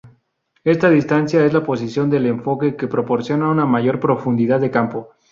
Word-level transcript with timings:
Esta 0.63 0.89
distancia 0.89 1.45
es 1.45 1.53
la 1.53 1.63
posición 1.63 2.09
del 2.09 2.25
enfoque 2.25 2.75
que 2.75 2.87
proporciona 2.87 3.51
una 3.51 3.67
mayor 3.67 3.99
profundidad 3.99 4.59
de 4.59 4.71
campo. 4.71 5.09